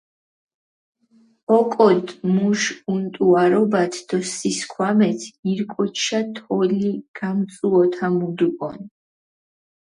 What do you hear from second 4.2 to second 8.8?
სისქვამათ ირკოჩშა თოლი გამწუჸოთამუდუკონ.